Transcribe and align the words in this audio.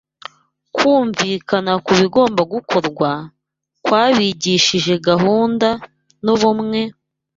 Kumvikana 0.75 1.73
ku 1.85 1.91
bigomba 1.99 2.41
gukorwa 2.53 3.11
kwabigishije 3.85 4.93
gahunda 5.07 5.69
n’ubumwe, 6.23 6.81